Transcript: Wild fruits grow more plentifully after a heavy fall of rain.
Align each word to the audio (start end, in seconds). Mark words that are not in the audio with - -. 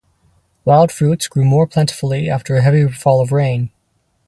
Wild 0.65 0.91
fruits 0.91 1.27
grow 1.27 1.43
more 1.43 1.67
plentifully 1.67 2.27
after 2.27 2.55
a 2.55 2.63
heavy 2.63 2.87
fall 2.91 3.21
of 3.21 3.31
rain. 3.31 3.69